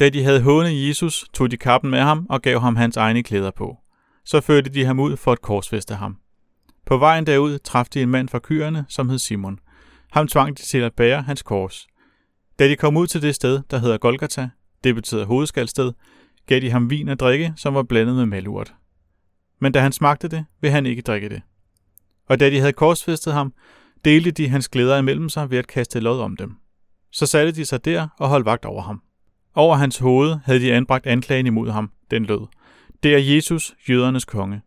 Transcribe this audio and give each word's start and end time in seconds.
Da 0.00 0.08
de 0.08 0.24
havde 0.24 0.42
hånet 0.42 0.88
Jesus, 0.88 1.24
tog 1.32 1.50
de 1.50 1.56
kappen 1.56 1.90
med 1.90 2.00
ham 2.00 2.26
og 2.30 2.42
gav 2.42 2.60
ham 2.60 2.76
hans 2.76 2.96
egne 2.96 3.22
klæder 3.22 3.50
på. 3.50 3.76
Så 4.24 4.40
førte 4.40 4.70
de 4.70 4.84
ham 4.84 5.00
ud 5.00 5.16
for 5.16 5.32
at 5.32 5.40
korsfeste 5.40 5.94
ham. 5.94 6.16
På 6.86 6.96
vejen 6.96 7.26
derud 7.26 7.58
traf 7.58 7.86
de 7.86 8.02
en 8.02 8.08
mand 8.08 8.28
fra 8.28 8.40
kyerne, 8.42 8.84
som 8.88 9.08
hed 9.08 9.18
Simon. 9.18 9.58
Ham 10.12 10.28
tvang 10.28 10.58
de 10.58 10.62
til 10.62 10.78
at 10.78 10.94
bære 10.94 11.22
hans 11.22 11.42
kors. 11.42 11.86
Da 12.58 12.68
de 12.68 12.76
kom 12.76 12.96
ud 12.96 13.06
til 13.06 13.22
det 13.22 13.34
sted, 13.34 13.62
der 13.70 13.78
hedder 13.78 13.98
Golgata, 13.98 14.48
det 14.84 14.94
betyder 14.94 15.24
hovedskalsted, 15.24 15.92
gav 16.46 16.60
de 16.60 16.70
ham 16.70 16.90
vin 16.90 17.08
at 17.08 17.20
drikke, 17.20 17.52
som 17.56 17.74
var 17.74 17.82
blandet 17.82 18.16
med 18.16 18.26
malurt. 18.26 18.74
Men 19.60 19.72
da 19.72 19.80
han 19.80 19.92
smagte 19.92 20.28
det, 20.28 20.44
ville 20.60 20.72
han 20.72 20.86
ikke 20.86 21.02
drikke 21.02 21.28
det. 21.28 21.42
Og 22.28 22.40
da 22.40 22.50
de 22.50 22.58
havde 22.58 22.72
korsfæstet 22.72 23.32
ham, 23.32 23.52
delte 24.04 24.30
de 24.30 24.48
hans 24.48 24.68
glæder 24.68 24.98
imellem 24.98 25.28
sig 25.28 25.50
ved 25.50 25.58
at 25.58 25.66
kaste 25.66 26.00
lod 26.00 26.20
om 26.20 26.36
dem. 26.36 26.56
Så 27.10 27.26
satte 27.26 27.52
de 27.52 27.64
sig 27.64 27.84
der 27.84 28.08
og 28.18 28.28
holdt 28.28 28.46
vagt 28.46 28.64
over 28.64 28.82
ham. 28.82 29.02
Over 29.54 29.76
hans 29.76 29.98
hoved 29.98 30.36
havde 30.44 30.60
de 30.60 30.72
anbragt 30.72 31.06
anklagen 31.06 31.46
imod 31.46 31.70
ham, 31.70 31.90
den 32.10 32.24
lød. 32.24 32.46
Det 33.02 33.14
er 33.14 33.34
Jesus, 33.34 33.74
jødernes 33.88 34.24
konge. 34.24 34.60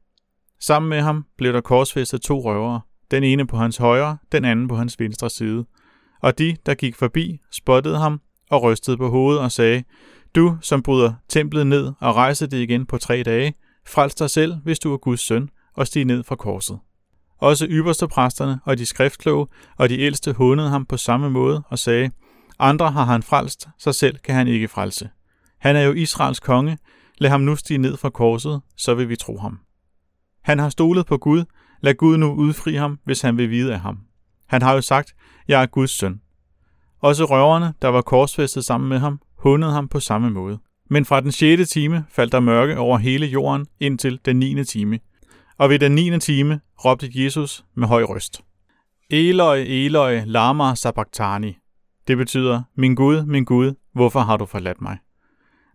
Sammen 0.59 0.89
med 0.89 1.01
ham 1.01 1.25
blev 1.37 1.53
der 1.53 1.61
korsfæstet 1.61 2.21
to 2.21 2.39
røvere, 2.39 2.81
den 3.11 3.23
ene 3.23 3.47
på 3.47 3.57
hans 3.57 3.77
højre, 3.77 4.17
den 4.31 4.45
anden 4.45 4.67
på 4.67 4.75
hans 4.75 4.99
venstre 4.99 5.29
side. 5.29 5.65
Og 6.21 6.37
de, 6.37 6.57
der 6.65 6.73
gik 6.73 6.95
forbi, 6.95 7.39
spottede 7.51 7.97
ham 7.97 8.21
og 8.49 8.63
rystede 8.63 8.97
på 8.97 9.09
hovedet 9.09 9.41
og 9.41 9.51
sagde, 9.51 9.83
Du, 10.35 10.57
som 10.61 10.83
bryder 10.83 11.13
templet 11.29 11.67
ned 11.67 11.93
og 11.99 12.15
rejser 12.15 12.47
det 12.47 12.57
igen 12.57 12.85
på 12.85 12.97
tre 12.97 13.23
dage, 13.23 13.53
frels 13.87 14.15
dig 14.15 14.29
selv, 14.29 14.55
hvis 14.63 14.79
du 14.79 14.93
er 14.93 14.97
Guds 14.97 15.19
søn, 15.19 15.49
og 15.73 15.87
stig 15.87 16.05
ned 16.05 16.23
fra 16.23 16.35
korset. 16.35 16.79
Også 17.39 17.67
ypperste 17.69 18.07
præsterne 18.07 18.59
og 18.65 18.77
de 18.77 18.85
skriftkloge 18.85 19.47
og 19.77 19.89
de 19.89 19.99
ældste 19.99 20.33
hånede 20.33 20.69
ham 20.69 20.85
på 20.85 20.97
samme 20.97 21.29
måde 21.29 21.63
og 21.69 21.79
sagde, 21.79 22.11
andre 22.59 22.91
har 22.91 23.05
han 23.05 23.23
frelst, 23.23 23.67
sig 23.77 23.95
selv 23.95 24.17
kan 24.17 24.35
han 24.35 24.47
ikke 24.47 24.67
frelse. 24.67 25.09
Han 25.59 25.75
er 25.75 25.81
jo 25.81 25.93
Israels 25.93 26.39
konge, 26.39 26.77
lad 27.17 27.29
ham 27.29 27.41
nu 27.41 27.55
stige 27.55 27.77
ned 27.77 27.97
fra 27.97 28.09
korset, 28.09 28.61
så 28.77 28.93
vil 28.93 29.09
vi 29.09 29.15
tro 29.15 29.37
ham. 29.37 29.59
Han 30.43 30.59
har 30.59 30.69
stolet 30.69 31.05
på 31.05 31.17
Gud, 31.17 31.43
lad 31.81 31.93
Gud 31.93 32.17
nu 32.17 32.33
udfri 32.33 32.75
ham, 32.75 32.99
hvis 33.05 33.21
han 33.21 33.37
vil 33.37 33.49
vide 33.49 33.73
af 33.73 33.79
ham. 33.79 33.99
Han 34.47 34.61
har 34.61 34.73
jo 34.73 34.81
sagt, 34.81 35.15
jeg 35.47 35.61
er 35.61 35.65
Guds 35.65 35.91
søn. 35.91 36.21
Også 36.99 37.25
røverne, 37.25 37.73
der 37.81 37.87
var 37.87 38.01
korsfæstet 38.01 38.65
sammen 38.65 38.89
med 38.89 38.99
ham, 38.99 39.19
hundede 39.37 39.71
ham 39.71 39.87
på 39.87 39.99
samme 39.99 40.29
måde. 40.29 40.59
Men 40.89 41.05
fra 41.05 41.21
den 41.21 41.31
6. 41.31 41.69
time 41.69 42.05
faldt 42.09 42.31
der 42.31 42.39
mørke 42.39 42.77
over 42.77 42.97
hele 42.97 43.25
jorden 43.25 43.67
indtil 43.79 44.19
den 44.25 44.39
9. 44.39 44.63
time. 44.63 44.99
Og 45.57 45.69
ved 45.69 45.79
den 45.79 45.91
9. 45.91 46.19
time 46.19 46.59
råbte 46.85 47.09
Jesus 47.13 47.65
med 47.75 47.87
høj 47.87 48.03
røst. 48.03 48.41
Eloi, 49.09 49.85
Eloi, 49.85 50.21
lama 50.25 50.75
sabachthani. 50.75 51.57
Det 52.07 52.17
betyder, 52.17 52.61
min 52.75 52.95
Gud, 52.95 53.25
min 53.25 53.45
Gud, 53.45 53.73
hvorfor 53.93 54.19
har 54.19 54.37
du 54.37 54.45
forladt 54.45 54.81
mig? 54.81 54.97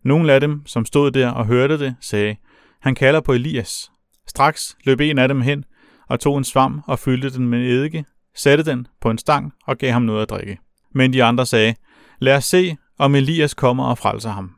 Nogle 0.04 0.32
af 0.32 0.40
dem, 0.40 0.66
som 0.66 0.84
stod 0.84 1.10
der 1.10 1.30
og 1.30 1.46
hørte 1.46 1.78
det, 1.78 1.96
sagde, 2.00 2.36
han 2.80 2.94
kalder 2.94 3.20
på 3.20 3.32
Elias. 3.32 3.90
Straks 4.28 4.76
løb 4.84 5.00
en 5.00 5.18
af 5.18 5.28
dem 5.28 5.40
hen 5.40 5.64
og 6.08 6.20
tog 6.20 6.38
en 6.38 6.44
svam 6.44 6.82
og 6.86 6.98
fyldte 6.98 7.30
den 7.30 7.48
med 7.48 7.58
eddike, 7.58 8.04
satte 8.36 8.64
den 8.64 8.86
på 9.00 9.10
en 9.10 9.18
stang 9.18 9.52
og 9.66 9.78
gav 9.78 9.92
ham 9.92 10.02
noget 10.02 10.22
at 10.22 10.30
drikke. 10.30 10.58
Men 10.94 11.12
de 11.12 11.24
andre 11.24 11.46
sagde, 11.46 11.74
lad 12.18 12.36
os 12.36 12.44
se, 12.44 12.76
om 12.98 13.14
Elias 13.14 13.54
kommer 13.54 13.84
og 13.84 13.98
frelser 13.98 14.30
ham. 14.30 14.52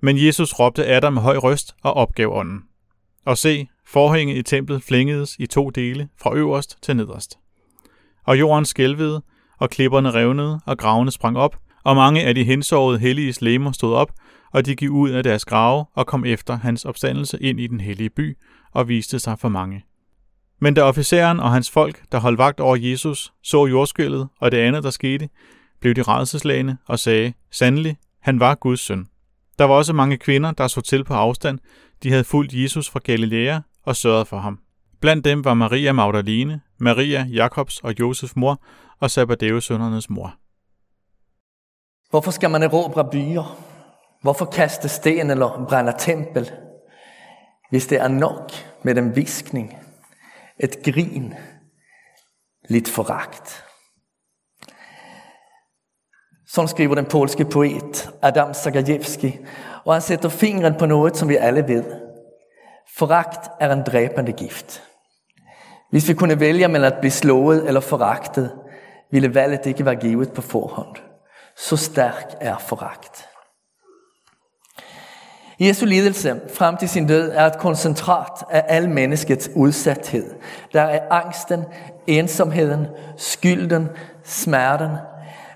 Men 0.00 0.26
Jesus 0.26 0.52
råbte 0.52 0.86
af 0.86 1.00
dem 1.00 1.12
med 1.12 1.22
høj 1.22 1.36
røst 1.36 1.74
og 1.82 1.94
opgav 1.94 2.32
ånden. 2.32 2.62
Og 3.26 3.38
se, 3.38 3.68
forhænget 3.86 4.36
i 4.36 4.42
templet 4.42 4.82
flængedes 4.82 5.36
i 5.38 5.46
to 5.46 5.70
dele, 5.70 6.08
fra 6.22 6.34
øverst 6.34 6.78
til 6.82 6.96
nederst. 6.96 7.38
Og 8.26 8.38
jorden 8.38 8.64
skælvede, 8.64 9.22
og 9.60 9.70
klipperne 9.70 10.10
revnede, 10.10 10.60
og 10.66 10.78
gravene 10.78 11.10
sprang 11.10 11.38
op, 11.38 11.56
og 11.84 11.96
mange 11.96 12.22
af 12.22 12.34
de 12.34 12.44
hensovede 12.44 12.98
hellige 12.98 13.34
lemmer 13.40 13.72
stod 13.72 13.94
op, 13.94 14.12
og 14.52 14.66
de 14.66 14.76
gik 14.76 14.90
ud 14.90 15.10
af 15.10 15.22
deres 15.22 15.44
grave 15.44 15.84
og 15.94 16.06
kom 16.06 16.24
efter 16.24 16.58
hans 16.58 16.84
opstandelse 16.84 17.42
ind 17.42 17.60
i 17.60 17.66
den 17.66 17.80
hellige 17.80 18.10
by 18.10 18.38
og 18.72 18.88
viste 18.88 19.18
sig 19.18 19.38
for 19.38 19.48
mange. 19.48 19.84
Men 20.60 20.74
da 20.74 20.82
officeren 20.82 21.40
og 21.40 21.50
hans 21.50 21.70
folk, 21.70 22.02
der 22.12 22.18
holdt 22.18 22.38
vagt 22.38 22.60
over 22.60 22.76
Jesus, 22.76 23.32
så 23.42 23.66
jordskælvet 23.66 24.28
og 24.40 24.52
det 24.52 24.58
andet, 24.58 24.84
der 24.84 24.90
skete, 24.90 25.28
blev 25.80 25.94
de 25.94 26.02
redselslagende 26.02 26.76
og 26.86 26.98
sagde, 26.98 27.32
sandelig, 27.50 27.96
han 28.20 28.40
var 28.40 28.54
Guds 28.54 28.80
søn. 28.80 29.06
Der 29.58 29.64
var 29.64 29.74
også 29.74 29.92
mange 29.92 30.16
kvinder, 30.16 30.52
der 30.52 30.68
så 30.68 30.80
til 30.80 31.04
på 31.04 31.14
afstand. 31.14 31.58
De 32.02 32.10
havde 32.10 32.24
fulgt 32.24 32.54
Jesus 32.54 32.90
fra 32.90 33.00
Galilea 33.04 33.58
og 33.82 33.96
sørget 33.96 34.28
for 34.28 34.38
ham. 34.38 34.58
Blandt 35.00 35.24
dem 35.24 35.44
var 35.44 35.54
Maria 35.54 35.92
Magdalene, 35.92 36.60
Maria, 36.78 37.26
Jakobs 37.28 37.80
og 37.80 38.00
Josef 38.00 38.32
mor 38.36 38.62
og 39.00 39.10
Zebedeus 39.10 39.64
sønnernes 39.64 40.10
mor. 40.10 40.34
Hvorfor 42.10 42.30
skal 42.30 42.50
man 42.50 42.62
erobre 42.62 43.10
byer? 43.10 43.58
Hvorfor 44.22 44.44
kaste 44.44 44.88
sten 44.88 45.30
eller 45.30 45.66
brænde 45.68 45.94
tempel? 45.98 46.50
Hvis 47.70 47.86
det 47.86 47.98
er 48.00 48.08
nok 48.08 48.52
med 48.82 48.98
en 48.98 49.16
viskning, 49.16 49.76
et 50.58 50.76
grin, 50.84 51.34
lidt 52.68 52.88
foragt. 52.88 53.64
Sådan 56.46 56.68
skriver 56.68 56.94
den 56.94 57.06
polske 57.06 57.44
poet 57.44 58.10
Adam 58.22 58.54
Zagajewski, 58.54 59.38
og 59.84 59.92
han 59.94 60.02
sætter 60.02 60.28
fingeren 60.28 60.74
på 60.78 60.86
noget, 60.86 61.16
som 61.16 61.28
vi 61.28 61.36
alle 61.36 61.68
ved. 61.68 61.84
Foragt 62.96 63.50
er 63.60 63.72
en 63.72 63.82
dræbende 63.82 64.32
gift. 64.32 64.89
Hvis 65.90 66.08
vi 66.08 66.14
kunne 66.14 66.40
vælge 66.40 66.68
mellem 66.68 66.92
at 66.92 67.00
blive 67.00 67.10
slået 67.10 67.68
eller 67.68 67.80
foragtet, 67.80 68.52
ville 69.10 69.34
valget 69.34 69.66
ikke 69.66 69.84
være 69.84 69.96
givet 69.96 70.32
på 70.32 70.42
forhånd. 70.42 70.96
Så 71.56 71.76
stærk 71.76 72.34
er 72.40 72.58
foragt. 72.58 73.26
Jesu 75.60 75.86
lidelse 75.86 76.40
frem 76.54 76.76
til 76.76 76.88
sin 76.88 77.06
død 77.06 77.30
er 77.34 77.46
et 77.46 77.58
koncentrat 77.58 78.44
af 78.50 78.64
al 78.68 78.88
menneskets 78.88 79.50
udsathed. 79.56 80.34
Der 80.72 80.80
er 80.80 81.00
angsten, 81.10 81.64
ensomheden, 82.06 82.86
skylden, 83.16 83.88
smerten. 84.24 84.90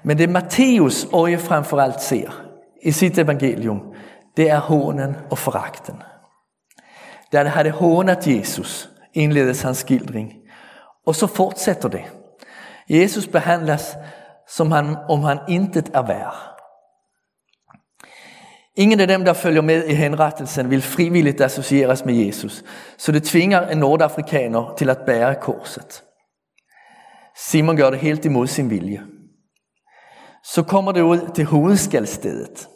Men 0.03 0.19
det 0.19 0.29
Matteus 0.29 1.07
øje 1.13 1.39
frem 1.39 1.65
for 1.65 1.81
alt 1.81 2.01
ser 2.03 2.45
i 2.83 2.91
sit 2.91 3.19
evangelium, 3.19 3.83
det 4.37 4.51
er 4.51 4.59
hånen 4.59 5.17
og 5.31 5.39
foragten. 5.39 6.03
Da 7.33 7.43
det 7.43 7.51
havde 7.51 7.71
hånet 7.71 8.27
Jesus, 8.27 8.91
indledes 9.15 9.63
hans 9.63 9.79
skildring. 9.79 10.33
Og 11.07 11.15
så 11.15 11.27
fortsætter 11.27 11.89
det. 11.89 12.03
Jesus 12.89 13.27
behandles 13.27 13.97
som 14.49 14.71
han, 14.71 14.97
om 15.09 15.21
han 15.21 15.39
intet 15.49 15.91
er 15.95 16.07
værd. 16.07 16.55
Ingen 18.77 19.01
af 19.01 19.07
dem, 19.07 19.25
der 19.25 19.33
følger 19.33 19.63
med 19.63 19.85
i 19.85 19.95
henrettelsen, 19.95 20.71
vil 20.71 20.83
frivilligt 20.83 21.41
associeres 21.41 22.05
med 22.05 22.15
Jesus, 22.15 22.65
så 22.99 23.13
det 23.13 23.23
tvinger 23.23 23.69
en 23.69 23.79
nordafrikaner 23.79 24.75
til 24.79 24.91
at 24.91 24.99
bære 25.07 25.35
korset. 25.35 26.03
Simon 27.37 27.77
gør 27.77 27.91
det 27.91 27.99
helt 27.99 28.25
imod 28.25 28.47
sin 28.47 28.71
vilje. 28.71 29.03
Så 30.45 30.63
kommer 30.63 30.93
det 30.93 31.01
ud 31.01 31.31
til 31.35 31.45
hovedskældstedet. 31.45 32.69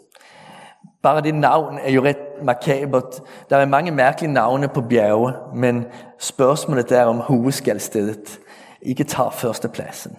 Bare 1.02 1.20
det 1.20 1.34
navn 1.34 1.78
er 1.78 1.90
jo 1.90 2.04
ret 2.04 2.42
makabert. 2.42 3.20
Der 3.50 3.56
er 3.56 3.66
mange 3.66 3.90
mærkelige 3.90 4.32
navne 4.32 4.68
på 4.68 4.80
bjerge, 4.80 5.32
men 5.54 5.86
spørgsmålet 6.18 6.92
er 6.92 7.04
om 7.04 7.16
hovedskaldstedet 7.16 8.40
ikke 8.82 9.04
tager 9.04 9.30
førstepladsen. 9.30 10.18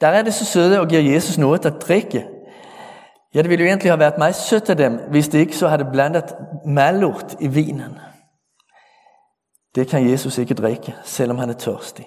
Der 0.00 0.08
er 0.08 0.22
det 0.22 0.34
så 0.34 0.44
søde 0.44 0.80
og 0.80 0.88
giver 0.88 1.12
Jesus 1.12 1.38
noget 1.38 1.66
at 1.66 1.82
drikke. 1.82 2.26
Ja, 3.34 3.42
det 3.42 3.50
ville 3.50 3.64
jo 3.64 3.68
egentlig 3.68 3.90
have 3.90 3.98
været 3.98 4.18
meget 4.18 4.34
sødt 4.34 4.70
af 4.70 4.76
dem, 4.76 5.00
hvis 5.10 5.28
det 5.28 5.38
ikke 5.38 5.56
så 5.56 5.68
havde 5.68 5.88
blandet 5.92 6.36
malort 6.66 7.36
i 7.40 7.48
vinen. 7.48 7.98
Det 9.74 9.88
kan 9.88 10.10
Jesus 10.10 10.38
ikke 10.38 10.54
drikke, 10.54 10.94
selvom 11.04 11.38
han 11.38 11.50
er 11.50 11.54
tørstig. 11.54 12.06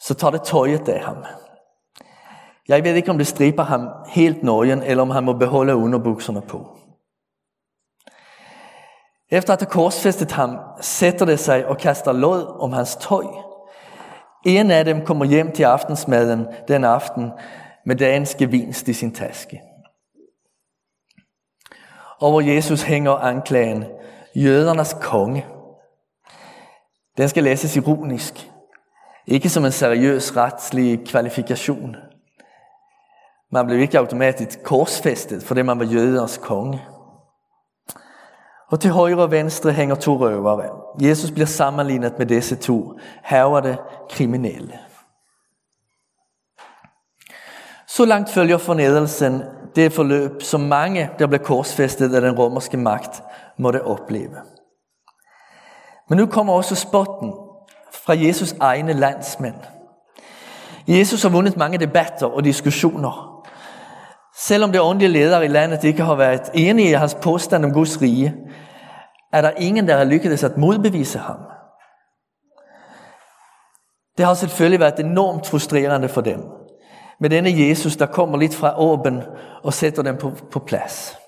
Så 0.00 0.14
tager 0.14 0.30
det 0.30 0.42
tøjet 0.42 0.88
af 0.88 1.04
ham. 1.04 1.24
Jeg 2.68 2.84
ved 2.84 2.94
ikke, 2.94 3.10
om 3.10 3.18
det 3.18 3.26
striber 3.26 3.62
ham 3.62 3.88
helt 4.08 4.42
nøgen, 4.42 4.82
eller 4.82 5.02
om 5.02 5.10
han 5.10 5.24
må 5.24 5.32
beholde 5.32 5.76
underbukserne 5.76 6.42
på. 6.42 6.78
Efter 9.30 9.52
at 9.52 9.60
have 9.60 9.70
korsfæstet 9.70 10.32
ham, 10.32 10.58
sætter 10.80 11.26
det 11.26 11.40
sig 11.40 11.66
og 11.66 11.78
kaster 11.78 12.12
lod 12.12 12.60
om 12.60 12.72
hans 12.72 12.96
tøj. 12.96 13.24
En 14.44 14.70
af 14.70 14.84
dem 14.84 15.04
kommer 15.04 15.24
hjem 15.24 15.52
til 15.52 15.62
aftensmaden 15.62 16.46
den 16.68 16.84
aften 16.84 17.30
med 17.86 17.96
dagens 17.96 18.34
gevinst 18.34 18.88
i 18.88 18.92
sin 18.92 19.14
taske. 19.14 19.62
Over 22.20 22.40
Jesus 22.40 22.82
hænger 22.82 23.12
anklagen, 23.12 23.84
jødernes 24.34 24.96
konge. 25.00 25.46
Den 27.16 27.28
skal 27.28 27.44
læses 27.44 27.76
ironisk, 27.76 28.50
ikke 29.26 29.48
som 29.48 29.64
en 29.64 29.72
seriøs 29.72 30.36
retslig 30.36 31.08
kvalifikation. 31.08 31.96
Man 33.56 33.66
blev 33.66 33.80
ikke 33.80 33.98
automatisk 33.98 34.62
korsfæstet, 34.62 35.42
fordi 35.42 35.62
man 35.62 35.78
var 35.78 35.84
jøders 35.84 36.38
konge. 36.38 36.82
Og 38.70 38.80
til 38.80 38.90
højre 38.90 39.22
og 39.22 39.30
venstre 39.30 39.72
hænger 39.72 39.94
to 39.94 40.16
røvere. 40.18 40.70
Jesus 41.00 41.30
bliver 41.30 41.46
sammenlignet 41.46 42.18
med 42.18 42.26
disse 42.26 42.56
to. 42.56 42.98
Her 43.24 43.42
var 43.42 43.60
det 43.60 43.78
kriminelle. 44.10 44.78
Så 47.86 48.04
langt 48.04 48.30
følger 48.30 48.58
fornedelsen 48.58 49.42
det 49.76 49.92
forløb, 49.92 50.42
som 50.42 50.60
mange, 50.60 51.10
der 51.18 51.26
blev 51.26 51.40
korsfæstet 51.40 52.14
af 52.14 52.20
den 52.20 52.38
romerske 52.38 52.76
magt, 52.76 53.22
måtte 53.58 53.84
opleve. 53.84 54.36
Men 56.08 56.18
nu 56.18 56.26
kommer 56.26 56.52
også 56.52 56.74
spotten 56.74 57.32
fra 57.92 58.14
Jesus 58.16 58.54
egne 58.60 58.92
landsmænd. 58.92 59.56
Jesus 60.88 61.22
har 61.22 61.28
vundet 61.28 61.56
mange 61.56 61.78
debatter 61.78 62.26
og 62.26 62.44
diskussioner. 62.44 63.35
Selvom 64.38 64.72
de 64.72 64.82
åndelige 64.82 65.08
ledere 65.08 65.44
i 65.44 65.48
landet 65.48 65.84
ikke 65.84 66.02
har 66.02 66.14
været 66.14 66.50
enige 66.54 66.90
i 66.90 66.92
hans 66.92 67.14
påstand 67.14 67.64
om 67.64 67.72
Guds 67.72 68.02
rige, 68.02 68.34
er 69.32 69.40
der 69.40 69.50
ingen, 69.50 69.88
der 69.88 69.96
har 69.96 70.04
lykkedes 70.04 70.44
at 70.44 70.56
modbevise 70.56 71.18
ham. 71.18 71.38
Det 74.18 74.26
har 74.26 74.34
selvfølgelig 74.34 74.80
været 74.80 75.00
enormt 75.00 75.46
frustrerende 75.46 76.08
for 76.08 76.20
dem. 76.20 76.40
Med 77.20 77.30
denne 77.30 77.68
Jesus, 77.68 77.96
der 77.96 78.06
kommer 78.06 78.38
lidt 78.38 78.54
fra 78.54 78.80
åben 78.80 79.22
og 79.62 79.74
sætter 79.74 80.02
dem 80.02 80.16
på, 80.16 80.32
på 80.50 80.58
plads. 80.58 81.18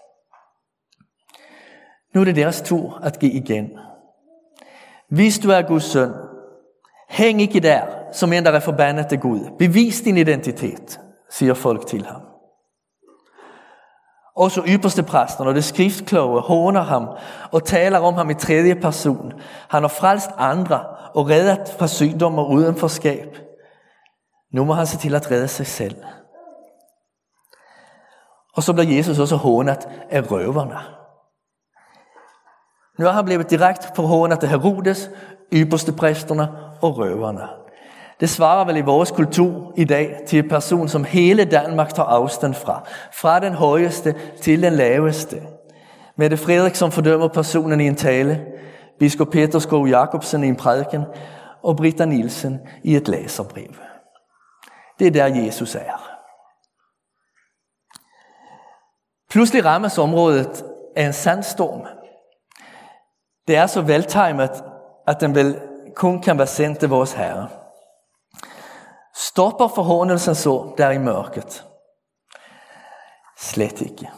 Nu 2.15 2.21
er 2.21 2.25
det 2.25 2.37
deres 2.37 2.63
tur 2.63 3.01
at 3.03 3.19
give 3.19 3.33
igen. 3.33 3.71
Hvis 5.09 5.39
du 5.39 5.51
er 5.51 5.63
Guds 5.63 5.85
søn, 5.85 6.13
hæng 7.09 7.41
ikke 7.41 7.61
der, 7.61 7.83
som 8.13 8.33
en, 8.33 8.45
der 8.45 8.51
er 8.51 8.61
forbandet 8.61 9.07
til 9.09 9.21
Gud. 9.21 9.41
Bevis 9.59 10.01
din 10.01 10.17
identitet, 10.17 11.01
siger 11.31 11.55
folk 11.55 11.87
til 11.87 12.07
ham. 12.07 12.23
Også 14.39 14.63
ypperste 14.69 15.03
præsten 15.03 15.47
og 15.47 15.55
det 15.55 15.65
skriftkloge 15.65 16.41
håner 16.41 16.81
ham 16.81 17.09
og 17.53 17.65
taler 17.65 17.99
om 17.99 18.15
ham 18.15 18.31
i 18.31 18.35
tredje 18.35 18.75
person. 18.75 19.33
Han 19.69 19.83
har 19.83 19.89
frelst 19.89 20.31
andre 20.37 20.85
og 21.15 21.29
reddet 21.29 21.75
fra 21.79 21.87
sygdom 21.87 22.39
og 22.39 22.51
udenforskab. 22.51 23.39
Nu 24.53 24.65
må 24.65 24.73
han 24.73 24.87
se 24.87 24.99
til 24.99 25.15
at 25.15 25.31
redde 25.31 25.49
sig 25.49 25.67
selv. 25.67 25.97
Og 28.57 28.63
så 28.63 28.73
bliver 28.73 28.97
Jesus 28.97 29.19
også 29.19 29.37
hånet 29.37 29.89
af 30.11 30.31
røverne. 30.31 30.79
Nu 32.99 33.07
er 33.07 33.13
han 33.13 33.25
blevet 33.25 33.51
direkte 33.51 33.89
forhånet 33.97 34.43
af 34.43 34.49
Herodes, 34.49 35.11
ypperste 35.53 35.93
præsterne 35.93 36.49
og 36.83 36.99
røverne. 36.99 37.49
Det 38.21 38.31
svarer 38.31 38.65
vel 38.65 38.77
i 38.77 38.81
vores 38.81 39.11
kultur 39.11 39.73
i 39.77 39.85
dag 39.85 40.21
til 40.27 40.39
en 40.39 40.49
person, 40.49 40.89
som 40.89 41.05
hele 41.05 41.45
Danmark 41.45 41.95
tager 41.95 42.09
afstand 42.09 42.55
fra. 42.55 42.87
Fra 43.13 43.41
den 43.41 43.55
højeste 43.55 44.15
til 44.41 44.63
den 44.63 44.73
laveste. 44.73 45.43
Mette 46.17 46.37
Frederik, 46.37 46.75
som 46.75 46.93
fordømmer 46.93 47.29
personen 47.29 47.81
i 47.81 47.87
en 47.87 47.97
tale. 47.97 48.47
Biskop 48.99 49.29
Peter 49.29 49.59
Skov 49.59 49.89
Jacobsen 49.89 50.45
i 50.45 50.49
en 50.49 50.57
prædiken. 50.57 51.05
Og 51.63 51.77
Britta 51.77 52.05
Nielsen 52.05 52.61
i 52.85 52.97
et 52.97 53.09
læserbrev. 53.09 53.75
Det 54.99 55.07
er 55.07 55.11
der 55.11 55.27
Jesus 55.27 55.75
er. 55.75 56.09
Pludselig 59.31 59.65
rammes 59.65 59.99
området 59.99 60.65
af 60.97 61.07
en 61.07 61.13
sandstorm. 61.13 61.87
Det 63.49 63.57
er 63.57 63.67
så 63.67 63.81
veltimet, 63.81 64.65
at 65.07 65.21
den 65.21 65.35
vel 65.35 65.61
kun 65.95 66.23
kan 66.23 66.39
være 66.39 66.47
sendt 66.47 66.79
til 66.79 66.89
vores 66.89 67.13
Herre. 67.13 67.49
Stopper 69.39 69.69
forhåndelsen 69.69 70.35
så 70.35 70.73
der 70.79 70.91
i 70.91 70.99
mørket? 70.99 71.65
Slet 73.39 73.81
ikke. 73.81 74.11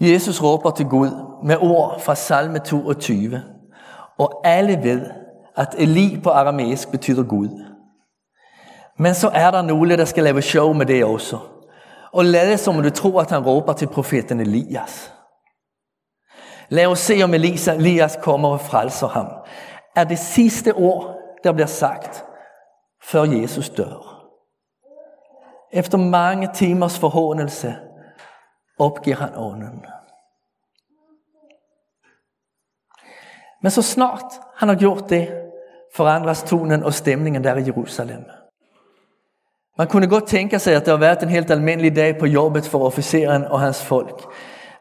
Jesus 0.00 0.42
råber 0.42 0.70
til 0.70 0.86
Gud 0.86 1.10
med 1.44 1.56
ord 1.60 2.00
fra 2.00 2.14
salme 2.14 2.58
22, 2.58 3.42
og 4.18 4.40
alle 4.44 4.82
ved, 4.82 5.10
at 5.56 5.74
Eli 5.78 6.20
på 6.24 6.30
aramæisk 6.30 6.90
betyder 6.90 7.22
Gud. 7.22 7.64
Men 8.98 9.14
så 9.14 9.30
er 9.34 9.50
der 9.50 9.62
nogle, 9.62 9.96
der 9.96 10.04
skal 10.04 10.24
lave 10.24 10.42
show 10.42 10.72
med 10.72 10.86
det 10.86 11.04
også. 11.04 11.38
Og 12.12 12.24
lade 12.24 12.58
som 12.58 12.82
du 12.82 12.90
tror, 12.90 13.20
at 13.20 13.30
han 13.30 13.46
råber 13.46 13.72
til 13.72 13.86
profeten 13.86 14.40
Elias. 14.40 15.12
Lad 16.68 16.86
os 16.86 16.98
se, 16.98 17.22
om 17.22 17.34
Elias 17.34 18.18
kommer 18.22 18.48
og 18.48 18.60
frelser 18.60 19.08
ham. 19.08 19.26
Er 19.96 20.04
det 20.04 20.18
sidste 20.18 20.74
ord, 20.74 21.16
der 21.44 21.52
bliver 21.52 21.66
sagt, 21.66 22.26
før 23.06 23.22
Jesus 23.22 23.70
dør. 23.70 24.16
Efter 25.72 25.98
mange 25.98 26.48
timers 26.54 26.98
forhåndelse 26.98 27.76
opgiver 28.78 29.16
han 29.16 29.30
ånden. 29.36 29.86
Men 33.62 33.70
så 33.70 33.82
snart 33.82 34.32
han 34.56 34.68
har 34.68 34.76
gjort 34.76 35.10
det, 35.10 35.42
forandres 35.94 36.42
tonen 36.42 36.82
og 36.82 36.94
stemningen 36.94 37.44
der 37.44 37.56
i 37.56 37.66
Jerusalem. 37.66 38.24
Man 39.78 39.88
kunne 39.88 40.08
godt 40.08 40.26
tænke 40.26 40.58
sig, 40.58 40.74
at 40.74 40.84
det 40.84 40.88
har 40.88 40.98
været 40.98 41.22
en 41.22 41.28
helt 41.28 41.50
almindelig 41.50 41.96
dag 41.96 42.18
på 42.18 42.26
jobbet 42.26 42.66
for 42.66 42.86
officeren 42.86 43.44
og 43.44 43.60
hans 43.60 43.84
folk. 43.84 44.32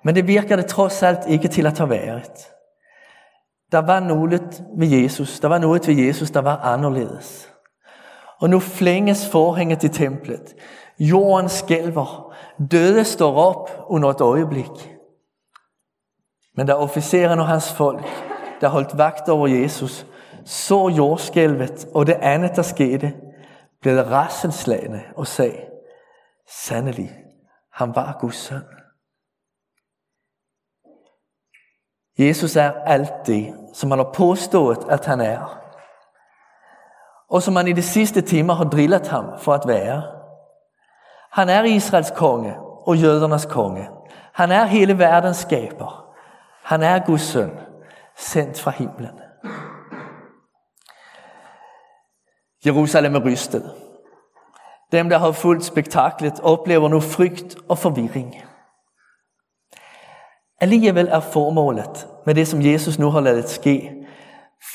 Men 0.04 0.16
det 0.16 0.28
virker 0.28 0.56
det 0.56 0.66
trods 0.66 1.04
alt 1.04 1.28
ikke 1.28 1.48
til 1.48 1.66
at 1.66 1.78
have 1.78 1.90
været. 1.90 2.48
Der 3.72 3.82
var 3.82 4.00
noget 4.00 4.64
ved 4.78 4.88
Jesus, 4.88 5.40
der 5.40 5.48
var 5.48 5.58
noget 5.58 5.88
ved 5.88 5.96
Jesus, 5.96 6.32
der 6.32 6.42
var 6.42 6.58
anderledes. 6.58 7.55
Og 8.42 8.50
nu 8.50 8.60
flænges 8.60 9.30
forhænget 9.30 9.84
i 9.84 9.90
templet. 9.90 10.56
Jorden 11.00 11.50
skælver. 11.50 12.36
Døde 12.72 13.06
står 13.06 13.36
op 13.36 13.70
under 13.88 14.10
et 14.10 14.22
øjeblik. 14.22 14.96
Men 16.56 16.68
da 16.68 16.74
officeren 16.74 17.40
og 17.40 17.48
hans 17.48 17.74
folk, 17.74 18.06
der 18.62 18.68
holdt 18.68 18.98
vagt 18.98 19.30
over 19.30 19.48
Jesus, 19.48 20.06
så 20.46 20.90
jordskælvet 20.98 21.88
og 21.94 22.08
det 22.08 22.14
andet, 22.14 22.56
der 22.56 22.62
skete, 22.62 23.14
blev 23.82 24.00
rasselslagende 24.00 25.04
og 25.16 25.28
sagde, 25.28 25.62
sandelig, 26.50 27.12
han 27.72 27.96
var 27.96 28.18
Guds 28.20 28.36
søn. 28.36 28.64
Jesus 32.18 32.56
er 32.56 32.72
alt 32.72 33.14
det, 33.28 33.54
som 33.74 33.92
han 33.92 34.00
har 34.00 34.12
påstået, 34.14 34.86
at 34.90 35.06
han 35.06 35.22
er 35.22 35.65
og 37.30 37.44
som 37.44 37.54
man 37.54 37.68
i 37.68 37.74
de 37.74 37.82
sidste 37.82 38.22
timer 38.22 38.54
har 38.54 38.64
drillet 38.64 39.08
ham 39.08 39.26
for 39.40 39.54
at 39.54 39.68
være. 39.68 40.04
Han 41.32 41.50
er 41.50 41.64
Israels 41.64 42.12
konge 42.16 42.56
og 42.88 42.98
jødernes 42.98 43.46
konge. 43.46 43.90
Han 44.34 44.52
er 44.52 44.66
hele 44.66 44.98
verdens 45.00 45.38
skaber. 45.38 46.06
Han 46.64 46.84
er 46.84 47.06
Guds 47.06 47.22
søn, 47.22 47.52
sendt 48.18 48.62
fra 48.62 48.72
himlen. 48.72 49.20
Jerusalem 52.66 53.16
er 53.16 53.26
rystet. 53.26 53.74
Dem, 54.92 55.10
der 55.10 55.18
har 55.18 55.32
fulgt 55.32 55.66
spektaklet, 55.66 56.40
oplever 56.40 56.90
nu 56.90 57.00
frygt 57.00 57.56
og 57.70 57.78
forvirring. 57.78 58.36
Alligevel 60.62 61.08
er 61.08 61.20
formålet 61.20 62.08
med 62.26 62.36
det, 62.36 62.48
som 62.48 62.62
Jesus 62.62 63.00
nu 63.00 63.10
har 63.10 63.20
lavet 63.20 63.50
ske, 63.50 63.92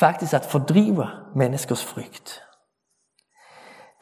faktisk 0.01 0.33
at 0.33 0.47
fordrive 0.47 1.07
menneskers 1.37 1.85
frygt. 1.85 2.43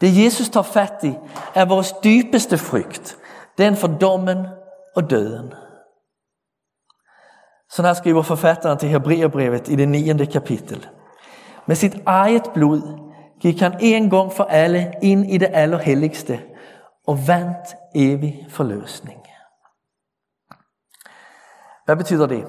Det 0.00 0.24
Jesus 0.24 0.48
tar 0.48 0.62
fat 0.62 0.94
i, 1.02 1.14
er 1.54 1.64
vores 1.64 1.94
dybeste 2.04 2.58
frygt. 2.58 3.16
Den 3.58 3.76
for 3.76 3.88
dommen 3.88 4.46
og 4.96 5.10
døden. 5.10 5.52
Så 7.70 7.82
her 7.82 7.94
skriver 7.94 8.22
forfatteren 8.22 8.78
til 8.78 8.88
Hebreerbrevet 8.88 9.68
i 9.68 9.76
det 9.76 9.88
9. 9.88 10.24
kapitel. 10.24 10.88
Med 11.66 11.76
sit 11.76 12.02
eget 12.06 12.50
blod 12.54 12.82
gik 13.40 13.60
han 13.60 13.76
en 13.80 14.10
gang 14.10 14.32
for 14.32 14.44
alle 14.44 14.92
ind 15.02 15.30
i 15.30 15.38
det 15.38 15.48
allerhelligste 15.52 16.40
og 17.06 17.18
vandt 17.28 17.76
evig 17.94 18.46
forløsning. 18.48 19.18
Hvad 21.84 21.96
betyder 21.96 22.26
det? 22.26 22.46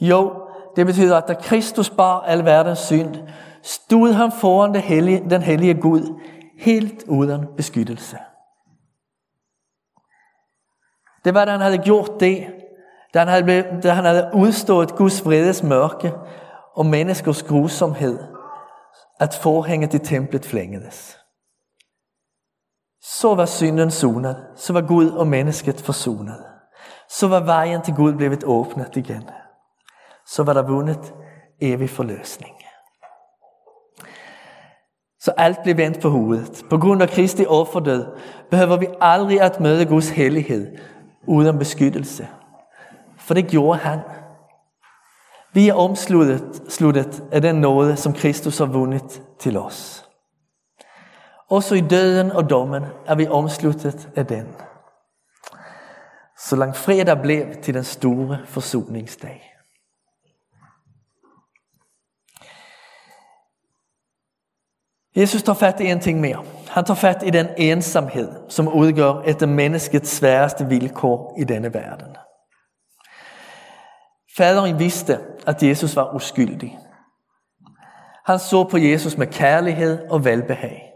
Jo, 0.00 0.32
det 0.76 0.86
betyder, 0.86 1.16
at 1.16 1.28
da 1.28 1.34
Kristus 1.34 1.90
bar 1.90 2.20
al 2.20 2.44
verdens 2.44 2.78
synd, 2.78 3.16
stod 3.62 4.12
han 4.12 4.32
foran 4.32 4.74
det 4.74 4.82
hellige, 4.82 5.30
den 5.30 5.42
hellige 5.42 5.74
Gud, 5.74 6.20
helt 6.64 7.04
uden 7.08 7.46
beskyttelse. 7.56 8.18
Det 11.24 11.34
var, 11.34 11.44
da 11.44 11.50
han 11.50 11.60
havde 11.60 11.78
gjort 11.78 12.10
det, 12.20 12.52
da 13.14 13.18
han 13.24 13.28
havde, 13.28 13.80
da 13.82 13.90
han 13.90 14.04
havde 14.04 14.30
udstået 14.34 14.96
Guds 14.96 15.24
vredes 15.24 15.62
mørke 15.62 16.12
og 16.74 16.86
menneskers 16.86 17.42
grusomhed, 17.42 18.18
at 19.20 19.34
forhænget 19.42 19.94
i 19.94 19.98
templet 19.98 20.44
flængedes. 20.44 21.18
Så 23.02 23.34
var 23.34 23.46
synden 23.46 23.90
sonet, 23.90 24.46
så 24.56 24.72
var 24.72 24.86
Gud 24.86 25.10
og 25.10 25.26
mennesket 25.26 25.80
forsonet. 25.80 26.46
Så 27.08 27.28
var 27.28 27.40
vejen 27.40 27.82
til 27.82 27.94
Gud 27.94 28.12
blevet 28.12 28.44
åbnet 28.44 28.96
igen 28.96 29.30
så 30.26 30.42
var 30.42 30.52
der 30.52 30.62
vundet 30.62 31.14
evig 31.60 31.90
forløsning. 31.90 32.54
Så 35.24 35.32
alt 35.36 35.62
blev 35.62 35.76
vendt 35.76 36.00
på 36.00 36.08
hovedet. 36.08 36.64
På 36.70 36.78
grund 36.78 37.02
af 37.02 37.08
Kristi 37.08 37.46
offerdød 37.46 38.06
behøver 38.50 38.76
vi 38.76 38.86
aldrig 39.00 39.40
at 39.40 39.60
møde 39.60 39.86
Guds 39.86 40.08
hellighed 40.08 40.76
uden 41.26 41.58
beskyttelse. 41.58 42.28
For 43.18 43.34
det 43.34 43.46
gjorde 43.46 43.78
han. 43.78 43.98
Vi 45.52 45.68
er 45.68 45.74
omsluttet 45.74 46.62
sluttet 46.68 47.22
af 47.32 47.40
den 47.40 47.56
nåde, 47.56 47.96
som 47.96 48.12
Kristus 48.12 48.58
har 48.58 48.66
vundet 48.66 49.22
til 49.38 49.58
os. 49.58 50.08
Også 51.50 51.74
i 51.74 51.80
døden 51.80 52.30
og 52.30 52.50
dommen 52.50 52.84
er 53.06 53.14
vi 53.14 53.26
omsluttet 53.26 54.08
af 54.16 54.26
den. 54.26 54.46
Så 56.38 56.56
langfredag 56.56 57.22
blev 57.22 57.54
til 57.62 57.74
den 57.74 57.84
store 57.84 58.38
forsoningsdag. 58.46 59.51
Jesus 65.16 65.42
tar 65.42 65.54
fat 65.54 65.80
i 65.80 65.86
en 65.86 66.00
ting 66.00 66.20
mere. 66.20 66.44
Han 66.68 66.84
tar 66.84 66.94
fat 66.94 67.22
i 67.26 67.30
den 67.30 67.48
ensomhed, 67.56 68.28
som 68.48 68.68
udgør 68.68 69.22
et 69.26 69.42
af 69.42 69.48
menneskets 69.48 70.10
sværeste 70.10 70.66
vilkår 70.66 71.34
i 71.38 71.44
denne 71.44 71.74
verden. 71.74 72.16
Faderen 74.36 74.78
vidste, 74.78 75.18
at 75.46 75.62
Jesus 75.62 75.96
var 75.96 76.14
uskyldig. 76.14 76.78
Han 78.26 78.38
så 78.38 78.64
på 78.64 78.78
Jesus 78.78 79.16
med 79.16 79.26
kærlighed 79.26 80.08
og 80.10 80.24
velbehag. 80.24 80.92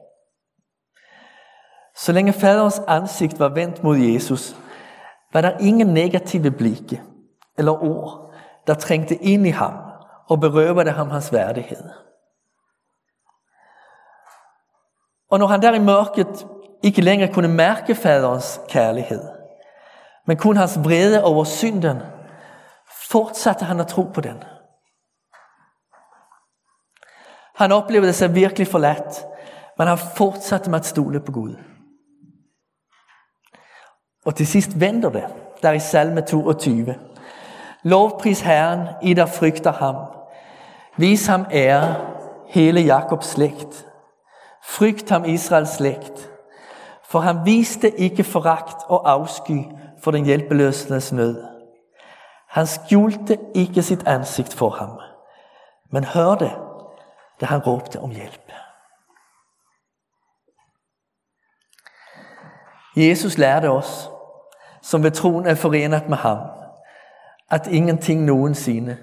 Så 1.97 2.13
længe 2.13 2.33
faderens 2.33 2.83
ansigt 2.89 3.41
var 3.41 3.49
vendt 3.49 3.85
mod 3.85 3.97
Jesus, 3.97 4.57
var 5.33 5.41
der 5.41 5.59
ingen 5.61 5.87
negative 5.87 6.51
blikke 6.51 7.03
eller 7.59 7.85
ord, 7.85 8.35
der 8.67 8.75
trængte 8.75 9.15
ind 9.15 9.47
i 9.47 9.51
ham 9.51 9.75
og 10.29 10.41
berøvede 10.41 10.91
ham 10.91 11.11
hans 11.11 11.33
værdighed. 11.33 11.91
Og 15.31 15.39
når 15.39 15.47
han 15.47 15.63
der 15.63 15.75
i 15.75 15.79
mørket 15.79 16.47
ikke 16.83 17.01
længere 17.01 17.33
kunne 17.33 17.49
mærke 17.49 17.95
faderens 17.95 18.61
kærlighed, 18.69 19.23
men 20.27 20.37
kun 20.37 20.57
hans 20.57 20.79
vrede 20.79 21.25
over 21.25 21.45
synden, 21.45 21.99
fortsatte 23.11 23.65
han 23.65 23.81
at 23.81 23.87
tro 23.87 24.03
på 24.03 24.21
den. 24.21 24.45
Han 27.57 27.73
oplevede 27.73 28.13
sig 28.13 28.35
virkelig 28.35 28.67
forladt, 28.67 29.27
men 29.79 29.89
han 29.89 29.99
fortsatte 29.99 30.71
med 30.71 30.79
at 30.79 30.87
stole 30.87 31.21
på 31.21 31.33
Gud. 31.33 31.57
Og 34.25 34.35
til 34.35 34.47
sidst 34.47 34.81
vender 34.81 35.11
det, 35.11 35.25
der 35.63 35.73
i 35.73 35.79
salme 35.79 36.21
22. 36.21 36.95
Lovpris 37.83 38.41
Herren, 38.41 38.89
I 39.03 39.15
der 39.15 39.27
frygter 39.27 39.73
ham. 39.73 39.97
Vis 40.97 41.27
ham 41.27 41.47
ære, 41.51 41.97
hele 42.49 42.81
Jakobs 42.81 43.27
slægt. 43.27 43.87
Frygt 44.69 45.11
ham 45.11 45.25
Israels 45.25 45.71
slægt. 45.71 46.31
For 47.05 47.19
han 47.21 47.45
viste 47.45 48.01
ikke 48.01 48.25
foragt 48.25 48.83
og 48.89 49.11
afsky 49.11 49.65
for 50.03 50.11
den 50.11 50.25
hjælpeløsnes 50.25 51.13
nød. 51.13 51.45
Han 52.49 52.67
skjulte 52.67 53.39
ikke 53.55 53.83
sit 53.83 54.07
ansigt 54.07 54.55
for 54.55 54.71
ham, 54.71 55.01
men 55.93 56.05
hørte, 56.05 56.51
da 57.41 57.47
han 57.47 57.59
råbte 57.59 58.01
om 58.01 58.11
hjælp. 58.11 58.53
Jesus 62.97 63.39
lærte 63.39 63.71
os, 63.71 64.11
som 64.83 65.03
ved 65.03 65.11
troen 65.11 65.47
er 65.47 65.55
forenet 65.55 66.09
med 66.09 66.17
ham, 66.17 66.39
at 67.51 67.67
ingenting 67.67 68.25
nogensinde 68.25 68.99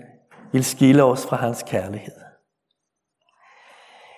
vil 0.51 0.65
skille 0.65 1.03
os 1.03 1.25
fra 1.25 1.35
hans 1.35 1.63
kærlighed. 1.67 2.22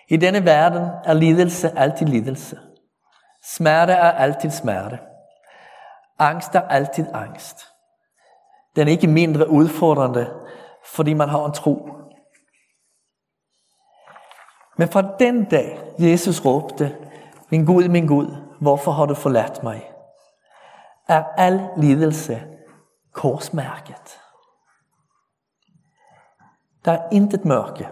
I 0.08 0.18
denne 0.18 0.46
verden 0.46 0.90
er 1.04 1.14
lidelse 1.14 1.78
altid 1.78 2.06
lidelse. 2.06 2.60
Smerte 3.44 3.94
er 3.94 4.12
altid 4.12 4.50
smerte. 4.50 5.00
Angst 6.20 6.56
er 6.56 6.62
altid 6.62 7.06
angst. 7.14 7.68
Den 8.76 8.88
er 8.88 8.92
ikke 8.92 9.08
mindre 9.08 9.50
udfordrende, 9.50 10.34
fordi 10.86 11.14
man 11.14 11.30
har 11.30 11.46
en 11.46 11.54
tro. 11.54 11.90
Men 14.78 14.90
fra 14.90 15.16
den 15.20 15.46
dag, 15.46 15.94
Jesus 16.00 16.46
råbte, 16.46 16.98
min 17.50 17.66
Gud, 17.66 17.88
min 17.88 18.08
Gud, 18.08 18.36
hvorfor 18.62 18.92
har 18.92 19.06
du 19.06 19.14
forladt 19.14 19.64
mig? 19.64 19.92
Er 21.08 21.24
al 21.38 21.70
lidelse 21.78 22.44
korsmærket. 23.14 24.20
Der 26.86 26.92
er 26.92 27.10
intet 27.12 27.46
mørke, 27.46 27.90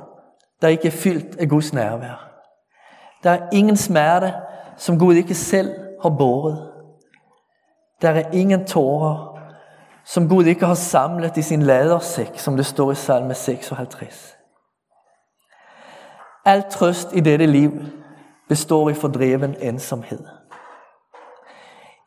der 0.64 0.70
ikke 0.70 0.88
er 0.88 0.92
fyldt 0.92 1.36
af 1.40 1.50
Guds 1.50 1.74
nærvær. 1.74 2.30
Der 3.24 3.30
er 3.30 3.50
ingen 3.52 3.78
smerte, 3.78 4.34
som 4.78 5.00
Gud 5.00 5.16
ikke 5.16 5.36
selv 5.36 5.74
har 6.02 6.10
båret. 6.10 6.72
Der 8.02 8.10
er 8.10 8.32
ingen 8.32 8.66
tårer, 8.66 9.40
som 10.06 10.30
Gud 10.30 10.46
ikke 10.46 10.66
har 10.66 10.74
samlet 10.74 11.38
i 11.38 11.42
sin 11.42 11.62
ladersæk, 11.62 12.40
som 12.40 12.56
det 12.56 12.66
står 12.66 12.92
i 12.92 12.96
salme 12.96 13.34
56. 13.34 14.38
Al 16.46 16.64
trøst 16.72 17.08
i 17.14 17.20
dette 17.20 17.46
liv 17.46 17.72
består 18.50 18.90
i 18.90 18.94
fordreven 18.94 19.56
ensomhed. 19.60 20.26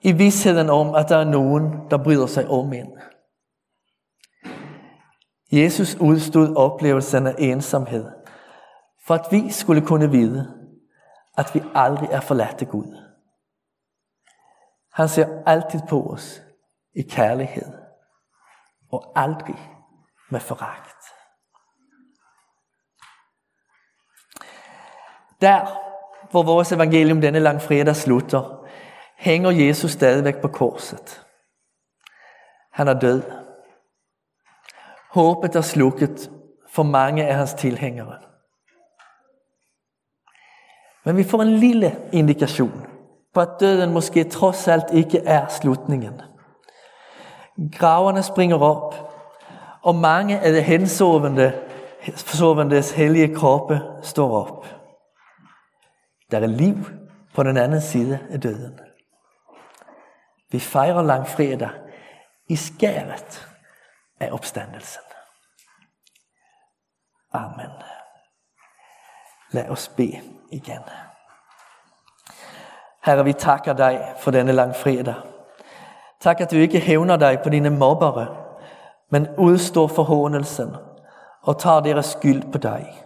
I 0.00 0.12
vidsheden 0.12 0.70
om, 0.70 0.94
at 0.94 1.08
der 1.08 1.16
er 1.16 1.24
nogen, 1.24 1.72
der 1.90 2.04
bryder 2.04 2.26
sig 2.26 2.48
om 2.48 2.72
en. 2.72 2.88
Jesus 5.52 5.96
udstod 6.00 6.56
oplevelsen 6.56 7.26
af 7.26 7.34
ensomhed, 7.38 8.04
for 9.06 9.14
at 9.14 9.26
vi 9.30 9.50
skulle 9.50 9.86
kunne 9.86 10.10
vide, 10.10 10.70
at 11.38 11.54
vi 11.54 11.62
aldrig 11.74 12.08
er 12.10 12.20
forladt 12.20 12.62
af 12.62 12.68
Gud. 12.68 13.02
Han 14.92 15.08
ser 15.08 15.42
altid 15.46 15.80
på 15.88 16.12
os 16.12 16.42
i 16.94 17.02
kærlighed, 17.02 17.72
og 18.92 19.12
aldrig 19.16 19.58
med 20.30 20.40
foragt. 20.40 20.96
Der, 25.40 25.82
hvor 26.30 26.42
vores 26.42 26.72
evangelium 26.72 27.20
denne 27.20 27.38
langfredag 27.38 27.96
slutter, 27.96 28.66
hænger 29.16 29.50
Jesus 29.50 29.90
stadigvæk 29.90 30.40
på 30.40 30.48
korset. 30.48 31.26
Han 32.72 32.88
er 32.88 33.00
død. 33.00 33.22
Håbet 35.10 35.56
er 35.56 35.60
slukket 35.60 36.30
for 36.68 36.82
mange 36.82 37.26
af 37.26 37.34
hans 37.34 37.54
tilhængere. 37.54 38.18
Men 41.06 41.16
vi 41.16 41.24
får 41.24 41.42
en 41.42 41.56
lille 41.56 42.08
indikation 42.12 42.86
på 43.34 43.40
at 43.40 43.48
døden 43.60 43.92
måske 43.92 44.24
trods 44.24 44.68
alt 44.68 44.84
ikke 44.92 45.18
er 45.18 45.48
slutningen. 45.48 46.22
Graverne 47.78 48.22
springer 48.22 48.58
op, 48.58 48.94
og 49.82 49.94
mange 49.94 50.40
af 50.40 50.52
de 50.52 50.62
hensovende, 50.62 51.52
hellige 52.96 53.34
kroppe 53.34 53.80
står 54.02 54.46
op. 54.46 54.66
Der 56.30 56.40
er 56.40 56.46
liv 56.46 56.76
på 57.34 57.42
den 57.42 57.56
anden 57.56 57.80
side 57.80 58.18
af 58.30 58.40
døden. 58.40 58.80
Vi 60.50 60.60
fejrer 60.60 61.02
langfredag 61.02 61.70
i 62.48 62.56
skæret 62.56 63.48
af 64.20 64.32
opstandelsen. 64.32 65.02
Amen. 67.32 67.70
Lad 69.52 69.68
os 69.68 69.88
bede 69.96 70.35
igen. 70.50 70.82
Herre, 73.04 73.24
vi 73.24 73.32
takker 73.32 73.72
dig 73.72 74.14
for 74.18 74.30
denne 74.30 74.52
langfredag. 74.52 75.14
Tak, 76.20 76.40
at 76.40 76.50
du 76.50 76.56
ikke 76.56 76.80
hævner 76.80 77.16
dig 77.16 77.40
på 77.42 77.48
dine 77.48 77.70
mobbere, 77.70 78.36
men 79.10 79.28
udstår 79.38 79.86
forhånelsen 79.86 80.76
og 81.42 81.58
tager 81.58 81.80
deres 81.80 82.06
skyld 82.06 82.52
på 82.52 82.58
dig. 82.58 83.02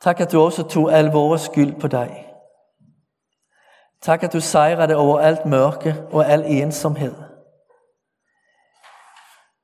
Tak, 0.00 0.20
at 0.20 0.32
du 0.32 0.40
også 0.40 0.62
tog 0.62 0.92
al 0.92 1.04
vores 1.04 1.42
skyld 1.42 1.80
på 1.80 1.88
dig. 1.88 2.26
Tak, 4.02 4.22
at 4.22 4.32
du 4.32 4.40
sejrede 4.40 4.96
over 4.96 5.20
alt 5.20 5.46
mørke 5.46 6.04
og 6.12 6.26
al 6.26 6.44
ensomhed. 6.46 7.14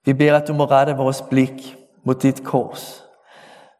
Vi 0.05 0.13
beder, 0.13 0.37
at 0.37 0.49
du 0.49 0.53
må 0.53 0.65
rette 0.65 0.97
vores 0.97 1.23
blik 1.23 1.77
mod 2.05 2.15
dit 2.15 2.45
kors, 2.45 3.06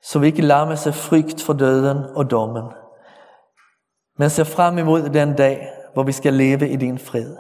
så 0.07 0.19
vi 0.19 0.27
ikke 0.27 0.43
lammes 0.43 0.87
af 0.87 0.95
frygt 0.95 1.43
for 1.43 1.53
døden 1.53 2.05
og 2.17 2.31
dommen, 2.31 2.65
men 4.19 4.31
ser 4.31 4.45
frem 4.45 4.79
imod 4.79 5.09
den 5.09 5.37
dag, 5.37 5.69
hvor 5.95 6.03
vi 6.03 6.13
skal 6.13 6.35
leve 6.35 6.69
i 6.69 6.77
din 6.77 6.99
fred. 6.99 7.37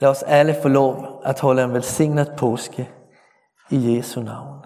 Lad 0.00 0.10
os 0.10 0.22
alle 0.22 0.56
få 0.62 0.68
lov 0.68 1.22
at 1.24 1.40
holde 1.40 1.64
en 1.64 1.72
velsignet 1.72 2.32
påske 2.38 2.90
i 3.70 3.96
Jesu 3.96 4.20
navn. 4.20 4.64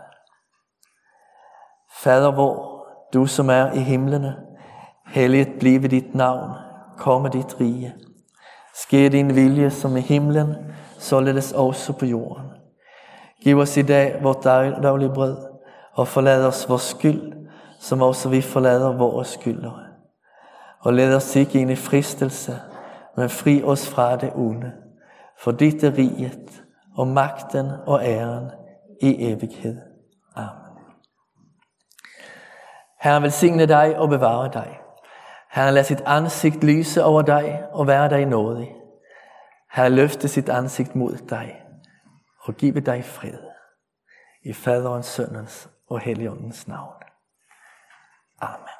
Fader 2.02 2.30
vor, 2.30 2.86
du 3.12 3.26
som 3.26 3.50
er 3.50 3.72
i 3.72 3.80
himlene, 3.80 4.36
helliget 5.06 5.58
blive 5.60 5.88
dit 5.88 6.14
navn, 6.14 6.50
komme 6.98 7.28
dit 7.28 7.60
rige. 7.60 7.94
Ske 8.74 9.08
din 9.08 9.34
vilje 9.34 9.70
som 9.70 9.96
i 9.96 10.00
himlen, 10.00 10.54
således 10.98 11.52
også 11.52 11.92
på 11.92 12.06
jorden. 12.06 12.50
Giv 13.42 13.58
os 13.58 13.76
i 13.76 13.82
dag 13.82 14.22
vort 14.22 14.44
daglige 14.44 15.14
brød, 15.14 15.45
og 15.96 16.08
forlad 16.08 16.46
os 16.46 16.68
vores 16.68 16.82
skyld, 16.82 17.32
som 17.80 18.02
også 18.02 18.28
vi 18.28 18.40
forlader 18.40 18.96
vores 18.96 19.28
skyldere. 19.28 19.86
Og 20.80 20.92
lad 20.92 21.16
os 21.16 21.36
ikke 21.36 21.60
ind 21.60 21.70
i 21.70 21.76
fristelse, 21.76 22.58
men 23.16 23.30
fri 23.30 23.62
os 23.62 23.88
fra 23.88 24.16
det 24.16 24.32
onde. 24.34 24.72
For 25.38 25.50
dit 25.50 25.84
er 25.84 25.98
riget, 25.98 26.62
og 26.96 27.06
magten 27.06 27.70
og 27.86 28.04
æren 28.04 28.50
i 29.02 29.32
evighed. 29.32 29.76
Amen. 30.36 30.84
Herren 33.00 33.22
velsigne 33.22 33.66
dig 33.66 33.98
og 33.98 34.08
bevare 34.08 34.50
dig. 34.52 34.78
Herren 35.50 35.74
lad 35.74 35.84
sit 35.84 36.02
ansigt 36.06 36.64
lyse 36.64 37.04
over 37.04 37.22
dig 37.22 37.62
og 37.72 37.86
være 37.86 38.10
dig 38.10 38.26
nådig. 38.26 38.72
Herren 39.72 39.92
løfte 39.92 40.28
sit 40.28 40.48
ansigt 40.48 40.96
mod 40.96 41.16
dig 41.30 41.62
og 42.40 42.54
give 42.54 42.80
dig 42.80 43.04
fred. 43.04 43.38
I 44.44 44.52
Faderens, 44.52 45.06
Søndens 45.06 45.70
og 45.86 46.00
Helligåndens 46.00 46.66
navn. 46.66 47.02
Amen. 48.40 48.75